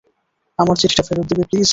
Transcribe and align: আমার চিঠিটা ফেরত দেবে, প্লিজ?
আমার 0.59 0.75
চিঠিটা 0.75 1.03
ফেরত 1.07 1.25
দেবে, 1.29 1.43
প্লিজ? 1.49 1.69